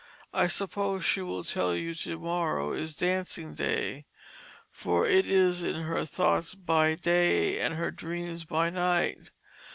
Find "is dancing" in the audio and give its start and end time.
2.73-3.53